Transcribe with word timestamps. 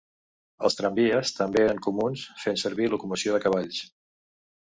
Els 0.69 0.77
tramvies 0.77 1.33
també 1.39 1.61
eren 1.65 1.81
comuns 1.89 2.23
fent 2.45 2.59
servir 2.63 2.89
locomoció 2.95 3.37
de 3.37 3.43
cavalls. 3.45 3.85